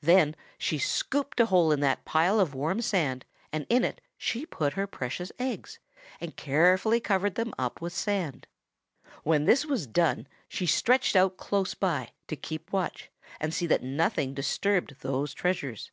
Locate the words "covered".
6.98-7.34